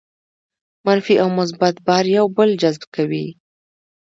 [0.85, 3.27] منفي او مثبت بار یو بل جذب کوي.